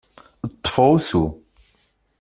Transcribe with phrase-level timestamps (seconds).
[0.57, 1.25] Ṭṭfeɣ usu.